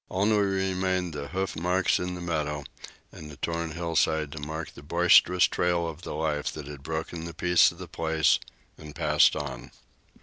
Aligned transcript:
Only 0.09 0.39
remained 0.39 1.13
the 1.13 1.27
hoof 1.27 1.55
marks 1.55 1.99
in 1.99 2.15
the 2.15 2.21
meadow 2.21 2.63
and 3.11 3.29
the 3.29 3.37
torn 3.37 3.73
hillside 3.73 4.31
to 4.31 4.39
mark 4.39 4.73
the 4.73 4.81
boisterous 4.81 5.43
trail 5.43 5.87
of 5.87 6.01
the 6.01 6.15
life 6.15 6.51
that 6.53 6.65
had 6.65 6.81
broken 6.81 7.25
the 7.25 7.35
peace 7.35 7.71
of 7.71 7.77
the 7.77 7.87
place 7.87 8.39
and 8.79 8.95
passed 8.95 9.35
on. 9.35 9.69